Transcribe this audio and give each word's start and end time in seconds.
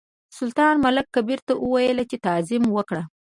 سلطان 0.37 0.75
ملک 0.85 1.05
کبیر 1.15 1.39
ته 1.47 1.53
وویل 1.63 1.97
چې 2.09 2.17
تعظیم 2.25 2.63
وکړه. 2.75 3.03